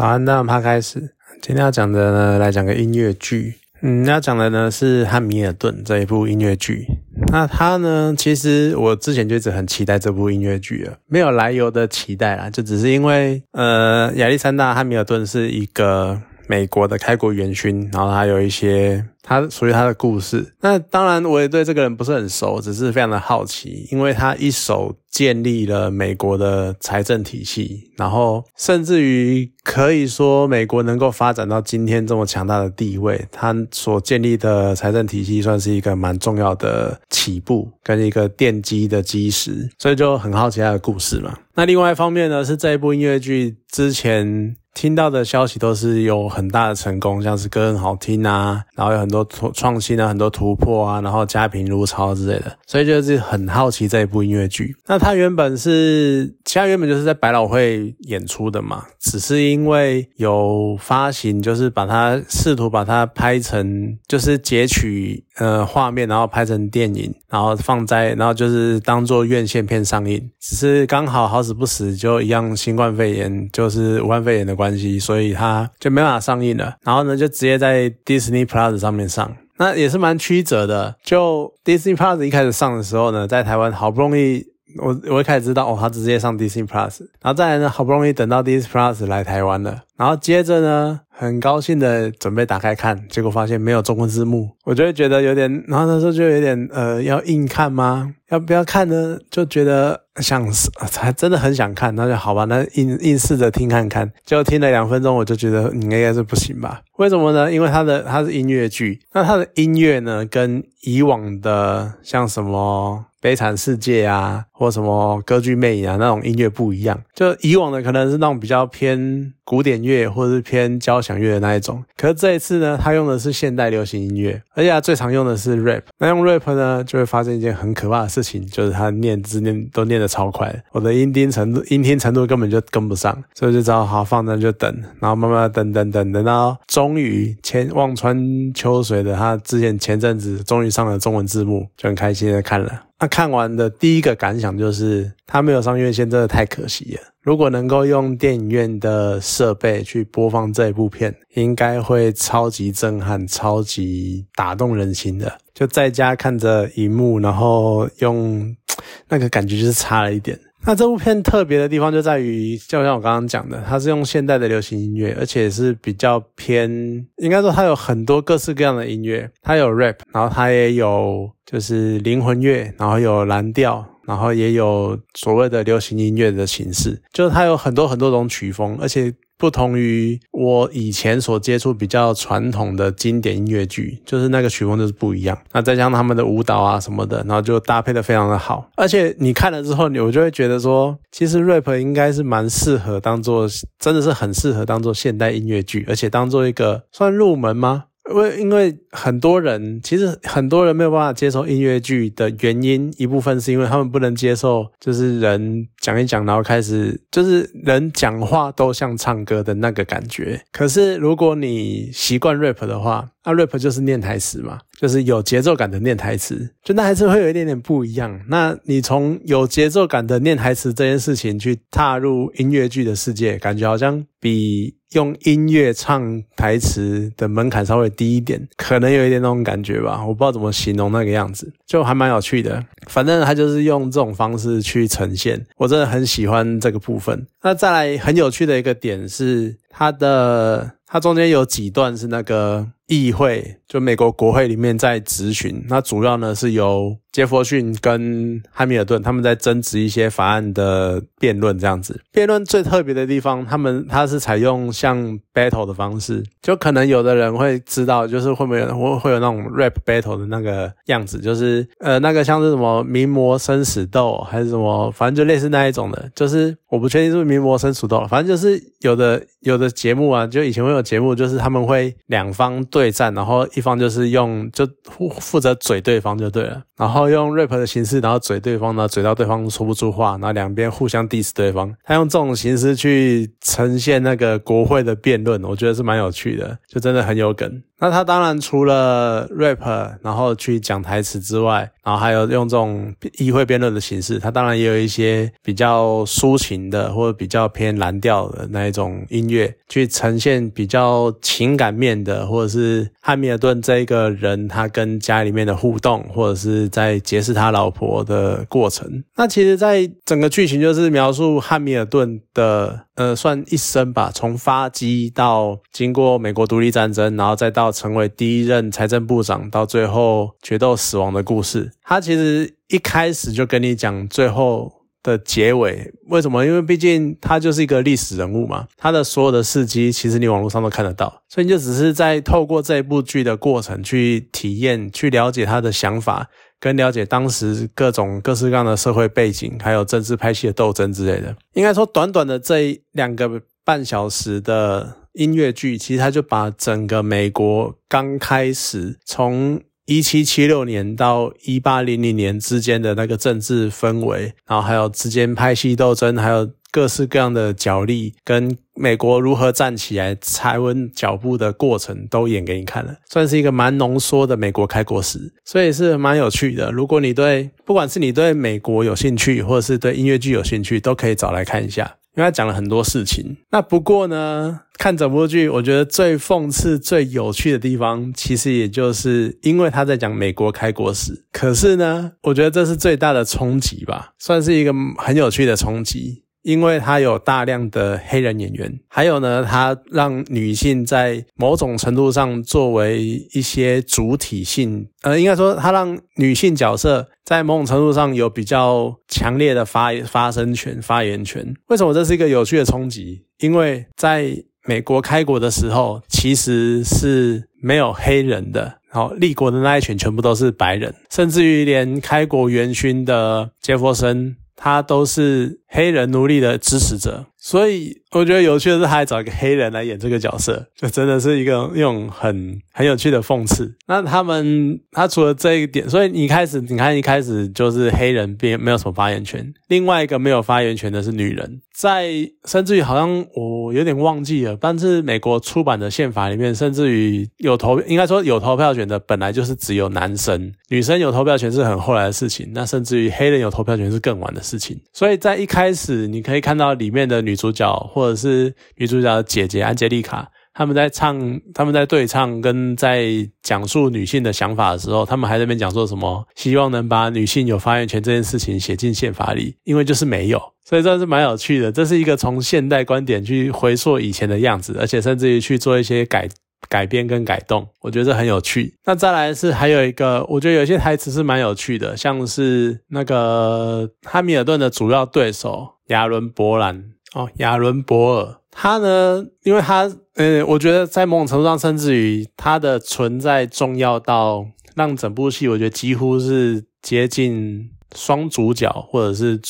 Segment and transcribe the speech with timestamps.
[0.00, 0.98] 好，那我们开始。
[1.42, 3.56] 今天要讲的呢，来讲个音乐剧。
[3.82, 6.86] 嗯，要讲的呢是《汉密尔顿》这一部音乐剧。
[7.30, 16.18] 那它呢，其实我之前就一直很期待这部音乐剧了，没有来由的期待啦，就只是因为呃，亚历山大·汉密尔顿是一个。
[16.50, 20.52] 美国的开国元勋，然后他有一些他属于他的故事。
[20.60, 41.32] 那当然，我也对这个人不是很熟，只是非常的好奇，因为他一手建立了美国的财政体系，然后甚至于可以说美国能够发展到今天这么强大的地位，他所建立的财政体系算是一个蛮重要的起步跟一个奠基的基石，所以就很好奇他的故事嘛。
[41.54, 44.56] 那另外一方面呢，是这一部音乐剧之前。
[44.72, 54.76] 听到的消息都是有很大的成功，像是歌很好听啊，然后有很多创创新啊，很多突破啊，然后家贫如潮之类的，所以就是很好奇这一部音乐剧。
[54.86, 70.30] 那它原本是，其他原本就是在百老汇演出的嘛，只是因为有发行，就是把它试图把它拍成，就是截取呃画面，然后拍成电影，然后放在，然后就是当做院线片上映。
[70.38, 74.59] 只是刚好好死不死，就一样新冠肺炎，就是武汉肺炎的。
[74.60, 76.74] 关系，所以它就没办法上映了。
[76.84, 80.96] 然后呢，就直接在 Disney Plus 上面上，那也是蛮曲折的。
[81.02, 84.44] 就 Disney Plus 一开始上的时候呢，在台湾好不容易，
[84.78, 91.00] 我我一开始知道哦，他直接上 Disney Plus，然后再来呢，好不容易等到 Disney Plus 来台湾了，然后接着呢。
[91.20, 98.14] 很高兴的准备打开看，结果发现没有中文字幕，我就会觉得有点，然后那时候就有点呃，要硬看吗？
[98.30, 99.18] 要不要看呢？
[99.30, 100.50] 就觉得想，
[100.88, 106.80] 才真的很想看，那就好吧，那硬硬试着听看看，就听了两分钟，我就觉得应该是不行吧？
[106.96, 107.52] 为什么呢？
[107.52, 113.04] 因为它的它是音乐剧，那它的音乐呢，跟以往的像什么。
[113.20, 116.98] 悲惨世界啊，或什么歌剧魅影啊，那种音乐不一样。
[117.14, 121.84] 就以往的可能是那种比较偏古典乐，或者是偏交响乐的那一种。
[121.96, 125.82] 可是这一次呢，他用的是现代流行音乐，而且他最常用的是 rap。
[125.98, 138.18] 那用 rap 呢，就会发生一件很可怕的事情，就是他念字念都念得超快，我的音听程度音听程度根本就跟不上，所以就只好好放那就等，然后慢慢等等等等到终于千望穿
[138.54, 142.84] 秋水的他之前前阵子终于上了中文字幕，就很开心的看了。
[143.00, 147.00] 那看完的第一个感想就是，他没有上院线，真的太可惜了。
[147.22, 155.38] 如果能够用电影院的设备去播放这一部片，应该会超级震撼、超级打动人心的。
[155.54, 158.54] 就在家看着荧幕，然后用
[159.08, 160.38] 那个感觉就是差了一点。
[160.64, 166.70] 那这部片特别的地方就在于，就像我刚刚讲的，它是用现代的流行音乐，而且是比较偏，
[167.16, 179.14] 应该说它有很多各式各样的音乐，它有 rap，然后它也有就是灵魂乐，然后有蓝调，然后也有所谓的流行音乐的形式，就是它有很多很多种曲风，而且。
[179.40, 185.36] 不同于我以前所接触比较传统的经典音乐剧，就是那个曲风就是不一样。
[185.52, 188.70] 那再加上他们的舞蹈啊什么的，然后就搭配的非常的好。
[188.76, 197.84] 而且你看了之后，你我就会觉得说，其实 rap 应该是蛮适合当做，真的是很适合当做现代音乐剧，而且当做一个算入门吗？
[198.10, 210.42] 因为因为很多人其实很多人没有办法接受音乐剧的原因，一部分是因为他们不能接受，就是人讲一讲，然后开始就是人讲话都像唱歌的那个感觉。
[210.52, 218.18] 可是如果你习惯 rap 的话，那 rap 就是念台词嘛，就是有节奏感的念台词，就那还是会有一点点不一样。
[218.28, 230.02] 那你从有节奏感的念台词这件事情去踏入音乐剧的世界，感觉好像比用音乐唱台词的门槛稍微低一点，可能有一点那种感觉吧。
[230.04, 232.64] 我不知道怎么形容那个样子，就还蛮有趣的。
[232.86, 237.26] 反正他就是用这种方式去呈现，我真的很喜欢这个部分。
[237.42, 242.66] 那再来很有趣的一个点是，他的它中间有几段是那个。
[242.90, 252.00] 议会就美国国会里面在咨询，那主要呢是由杰弗逊跟汉密尔顿他们在争执一些法案的辩论这样子。
[252.12, 272.60] 辩论最特别的地方，他们他是采用像 battle 的方式，就可能有的人会知道，就是会不会会会有那种 rap battle 的那个样子，就是呃那个像是什么名模生死斗还是什么，反正就类似那一种的，就是我不确定是不是名模生死斗，反正就是有的有的节目啊，就以前会有节目，就是他们会两方。
[272.70, 281.74] 对战，然后一方就是用就负负责嘴对方就对了，然后然后用 rap 的形式，然后嘴对方，然后嘴到对方说不出话，然后两边互相 diss 对方。
[281.82, 287.62] 他用这种形式去呈现那个国会的辩论，我觉得是蛮有趣的，就真的很有梗。
[287.82, 309.04] 那他当然除了 rap，然后去讲台词之外，然后还有用这种议会辩论的形式，他当然也有一些比较抒情的或者比较偏蓝调的那一种音乐，去呈现比较情感面的，或者是汉密尔顿这一个人他跟家里面的互动，或者是在劫持他老婆的过程。
[309.16, 312.86] 那其实，在整个剧情就是描述汉密尔顿的。
[312.96, 321.72] 呃，算一生吧，从发迹到经过美国独立战争，然后再到成为第一任财政部长，到最后决斗死亡的故事。
[321.82, 324.70] 他其实一开始就跟你讲最后
[325.02, 326.44] 的结尾，为什么？
[326.44, 336.28] 因为毕竟他就是一个历史人物嘛，他的所有的事迹其实你网络上都看得到，所以你就只是在透过这部剧的过程去体验、去了解他的想法。
[336.60, 349.60] 跟了解当时各种各式各样的社会背景，还有政治派系的斗争之类的，应该说短短的这两个半小时的音乐剧，其实它就把整个美国刚开始从
[349.90, 356.48] 一七七六年到一八零零年之间的那个政治氛围，然后还有之间派系斗争，还有。
[356.72, 366.70] 各式各样的角力，跟美国如何站起来、踩稳脚步的过程，都演给你看了，算是一个蛮浓缩的美国开国史，所以是蛮有趣的。
[366.70, 373.38] 如果你对不管是你对美国有兴趣，或者是对音乐剧有兴趣，都可以找来看一下，因为他讲了很多事情。
[373.50, 381.24] 那不过呢，看整部剧，我觉得最讽刺、最有趣的地方，其实也就是因为他在讲美国开国史。
[381.32, 386.24] 可是呢，我觉得这是最大的冲击吧，算是一个很有趣的冲击。
[386.42, 393.02] 因为它有大量的黑人演员，还有呢，它让女性在某种程度上作为
[393.32, 401.54] 一些主体性，呃，应该说它让女性角色在某种程度上有比较强烈的发发声权、发言权。
[401.68, 403.26] 为什么这是一个有趣的冲击？
[403.38, 404.34] 因为在
[404.64, 414.36] 美国开国的时候，其实是没有黑人的，然后立国的那一群全部都是白人，甚至于连开国元勋的杰弗森。
[414.62, 423.76] 他都是黑人奴隶的支持者，所以我觉得有趣的是，他还找一个黑人来演这个角色，就真的是一个用很很有趣的讽刺。
[423.86, 431.60] 那他们，他除了这一点，所以你开始，你看一开始就是黑人并没有什么发言权，另外一个没有发言权的是女人。
[431.72, 432.10] 在
[432.44, 442.50] 甚至于好像我有点忘记了，但是美国出版的宪法里面，甚至于有投，应该说有投票权的本来就是只有男生，女生有投票权是很后来的事情。
[442.52, 444.78] 那甚至于黑人有投票权是更晚的事情。
[444.92, 450.30] 所以在一开始，你可以看到里面的女主角或或者是女主角的姐姐安杰丽卡。
[450.52, 453.06] 他们在唱，他们在对唱，跟在
[453.40, 461.70] 讲述女性的想法的时候，他们还在那边讲说什么，希望能把女性有发言权这件事情写进宪法里，因为就是没有，所以这是蛮有趣的。
[461.70, 466.28] 这是一个从现代观点去回溯以前的样子，而且甚至于去做一些改
[466.68, 468.74] 改编跟改动，我觉得这很有趣。
[468.84, 478.36] 那再来是还有一个，我觉得有些台词是蛮有趣的，像是那个汉密尔顿的主要对手亚伦伯兰哦，亚伦博尔。
[478.50, 489.40] 他呢，因为他，嗯，我觉得在某种程度上，甚至于他的存在重要到让整部戏，我觉得几乎是接近双主角或者是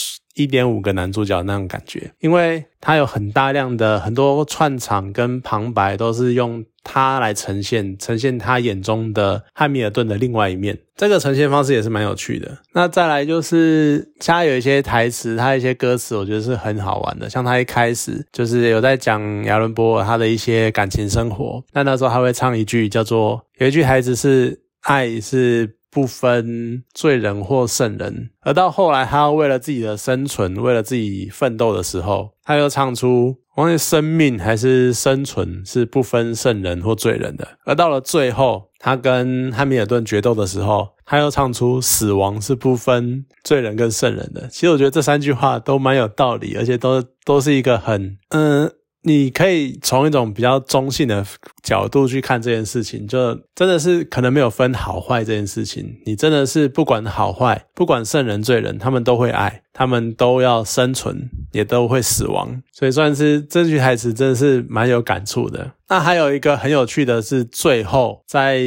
[0.42, 6.64] 一点五个男主角那种感觉，因为他有很大量的很多串场跟旁白都是用。
[6.82, 12.56] 他来呈现，呈现他眼中的汉密尔顿的另外一面，这个呈现方式也是蛮有趣的。
[12.72, 17.28] 那再来就是他有一些台词，他一些歌词，我觉得是很好玩的。
[17.28, 33.36] 像他一开始就是有在讲亚伦波尔他的一些感情生活，那那时候他会唱一句叫做，有一句台词是“爱是不分罪人或圣人”，而到后来他为了自己的生存，为了自己奋斗的时候，他又唱出。
[33.56, 37.46] 无论生命还是生存，是不分圣人或罪人的。
[37.66, 44.48] 而到了最后，他跟汉密尔顿决斗的时候，他又唱出死亡是不分罪人跟圣人的。
[44.48, 48.70] 其实我觉得这三句话都蛮有道理，而且都都是一个很嗯。
[49.02, 51.24] 你可以从一种比较中性的
[51.62, 55.96] 角度去看这件事情，就真的是可能没有分好坏这件事情。
[56.04, 62.62] 你真的是不管好坏，不管圣人罪人，他们都会爱，他们都要生存，也都会死亡。
[62.72, 65.72] 所以算是这句台词真的是蛮有感触的。
[65.88, 68.60] 那还有一个很有趣的是，最后在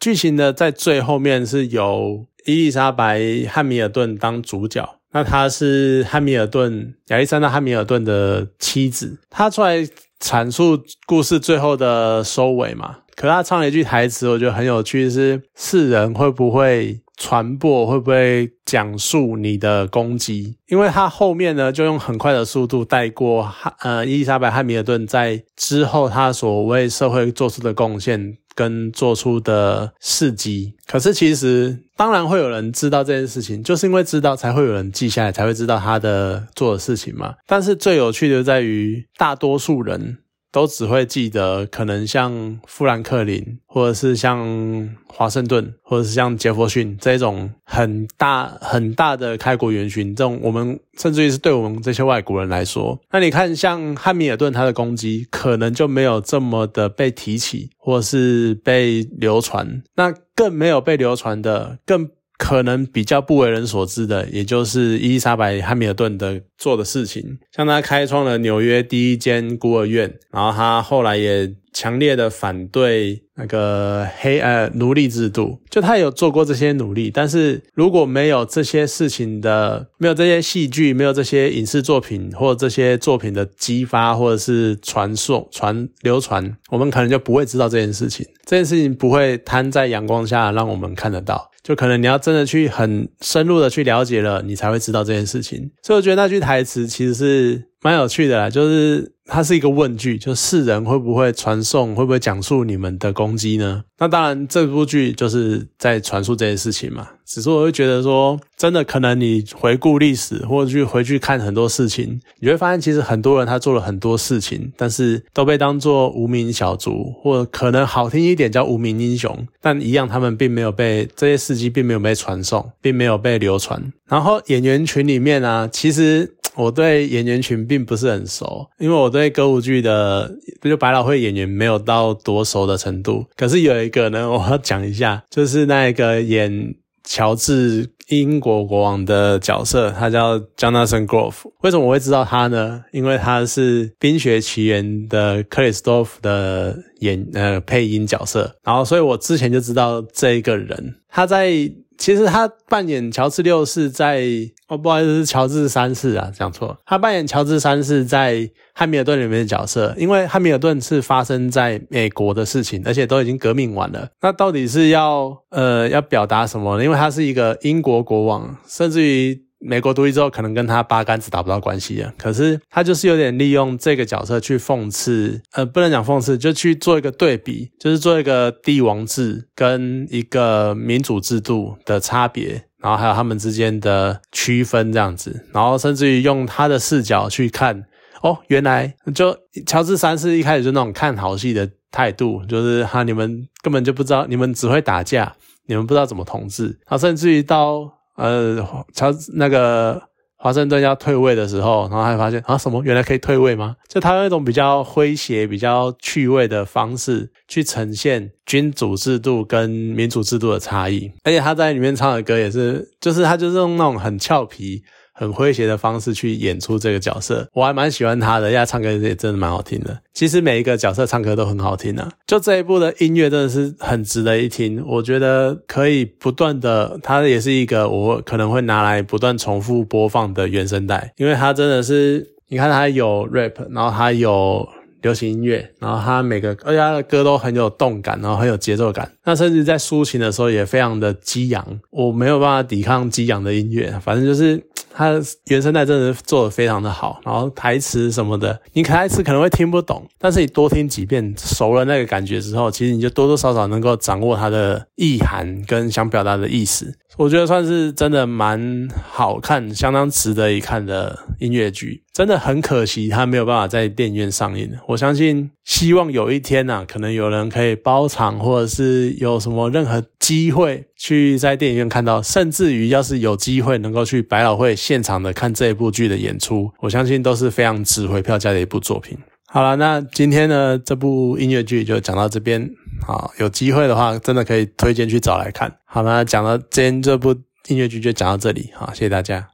[0.00, 4.99] 剧情的在最后面是由伊丽莎白汉密尔顿当主角。
[5.12, 9.86] 那她是汉密尔顿亚历山大汉密尔顿的妻子，她出来
[10.20, 12.98] 阐述故事最后的收尾嘛？
[13.16, 20.56] 可她唱了一句台词，我觉得很有趣，是世人会不会传播，会不会讲述你的攻击？
[20.68, 30.74] 因为他后面呢，就用很快的速度带过汉呃伊丽莎白汉密尔顿在之后他所为社会做出的贡献跟做出的事迹。
[30.86, 37.34] 可是其实当然会有人知道这件事情，就是因为知道才会有人记下来，才会知道他的做的事情嘛。
[37.46, 40.18] 但是最有趣的在于大多数人。
[40.52, 62.10] 都只会记得可能像富兰克林，或者是像华盛顿，或者是像杰弗逊这种很大很大的开国元勋，这种我们甚至于是对我们这些外国人来说，那你看像汉密尔顿他的攻击，可能就没有这么的被提起，或是被流传，那更没有被流传的更。
[62.40, 91.49] 可能比较不为人所知的，也就是伊丽莎白汉密尔顿的做的事情，像他开创了纽约第一间孤儿院，然后他后来也强烈的反对那个黑呃奴隶制度，就他有做过这些努力，但是如果没有这些事情的，没有这些戏剧，没有这些影视作品或这些作品的激发或者是传送传流传，我们可能就不会知道这件事情，这件事情不会摊在阳光下让我们看得到。
[91.62, 95.70] 就可能你要真的去很深入的去了解了，你才会知道这件事情。
[95.82, 103.84] 所以我觉得那句台词其实是蛮有趣的啦，就是它是一个问句，就世人会不会传颂，会不会讲述你们的攻击呢？
[103.98, 107.06] 那当然，这部剧就是在传述这些事情嘛。
[107.26, 123.92] 只是我会觉得说，真的可能你回顾历史，或者去回去看很多事情，你会发现其实很多人他做了很多事情，但是都被当做无名小卒，或可能好听一点叫无名英雄，但一样他们并没有被这些事迹并没有被传颂，并没有被流传。
[124.08, 126.34] 然后演员群里面啊，其实。
[126.56, 130.30] 我对演员群并不是很熟，因为我对歌舞剧的
[130.62, 133.24] 就百老汇演员没有到多熟的程度。
[133.36, 141.34] 可是有一个呢， 我要讲一下，就是那个演乔治英国国王的角色，他叫 Jonathan Grove。
[141.62, 142.82] 为什么我会知道他呢？
[142.92, 151.70] 因为他是《冰雪奇缘》的克里斯多夫的演呃配音角色，然后所以我之前就知道这一个人，他在。
[152.00, 154.24] 其实他扮演乔治六世在
[154.68, 156.78] 哦，不好意思，是乔治三世啊，讲错。
[156.86, 164.08] 他扮演乔治三世在汉密尔顿里面的角色，因为汉密尔顿是发生在美国的事情，而且都已经革命完了。
[164.22, 166.82] 那到底是要呃要表达什么？
[166.82, 169.49] 因为他是一个英国国王，甚至于。
[169.62, 172.12] 美国独立之后，可能跟他八竿子打不到关系了。
[172.16, 187.84] 可是他就是有点利用这个角色去讽刺，呃，不能讲讽刺，就去做一个对比，就是做一个帝王制跟一个民主制度的差别，然后还有他们之间的区分这样子，然后甚至于用他的视角去看，
[188.22, 189.36] 哦，原来就
[189.66, 195.34] 乔治三世一开始就那种看好戏的态度，就是哈，你们根本就不知道，你们只会打架，
[195.66, 197.99] 你们不知道怎么统治，然后甚至于到。
[198.20, 200.00] 呃，他那个
[200.36, 203.76] 华盛顿要退位的时候，然后还发现啊，什么原来可以退位吗？
[203.88, 214.82] 就他用一种比较诙谐、比较趣味的方式去呈现君主制度跟民主制度的差异，而且他在里面唱的歌也是，就是他就是用那种很俏皮。
[215.20, 220.00] 很诙谐的方式去演出这个角色，我还蛮喜欢他的，因为他唱歌也真的蛮好听的。
[220.14, 224.82] 其实每一个角色唱歌都很好听啊，就这一部的音乐真的是很值得一听。
[224.86, 234.66] 我觉得可以不断的，它也是一个我可能会拿来不断重复播放的原声带，因为它真的是，你看它有 rap，然后它有。
[235.02, 239.10] 流行音乐，然后他每个，而且他的歌都很有动感，然后很有节奏感。
[239.24, 243.90] 那甚至在抒情的时候也非常的激昂，我没有办法抵抗激昂的音乐。
[244.02, 256.92] 反正就是他原声带真的做的非常的好，然后台词什么的，你台词可能会听不懂，但是你多听几遍，熟了那个感觉之后，其实你就多多少少能够掌握它的意涵跟想表达的意思。
[257.16, 262.02] 我觉得算是真的蛮好看，相当值得一看的音乐剧。
[262.20, 264.70] 真的很可惜，它没有办法在电影院上映。
[264.86, 279.16] 我相信，希望有一天呐，可能有人可以包场，或者是有什么任何机会去在电影院看到，甚至于要是有机会能够去百老汇现场的看这一部剧的演出，我相信都是非常值回票价的一部作品。
[279.46, 282.68] 好了，那今天呢，这部音乐剧就讲到这边。
[283.06, 285.74] 好，有机会的话，真的可以推荐去找来看。
[285.86, 287.34] 好了，讲到今天这部
[287.68, 288.68] 音乐剧就讲到这里。
[288.74, 289.48] 好，谢谢大家。